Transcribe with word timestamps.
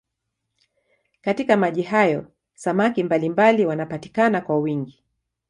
Katika 1.21 1.57
maji 1.57 1.81
hayo 1.83 2.27
samaki 2.55 3.03
mbalimbali 3.03 3.65
wanapatikana 3.65 4.41
kwa 4.41 4.59
wingi. 4.59 5.03